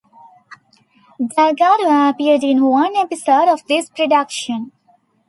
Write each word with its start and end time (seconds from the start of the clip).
Delgado 1.19 2.09
appeared 2.09 2.43
in 2.43 2.63
one 2.65 2.95
episode 2.95 3.47
of 3.47 3.63
this 3.67 3.87
production. 3.87 4.71